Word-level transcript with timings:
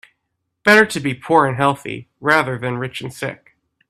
Better 0.65 0.87
to 0.87 0.99
be 0.99 1.13
poor 1.13 1.45
and 1.45 1.57
healthy 1.57 2.09
rather 2.19 2.57
than 2.57 2.79
rich 2.79 3.01
and 3.01 3.13
sick. 3.13 3.55